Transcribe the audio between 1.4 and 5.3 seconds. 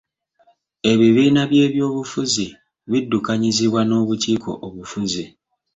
by'ebyobufuzi biddukanyizibwa n'obukiiko obufuzi.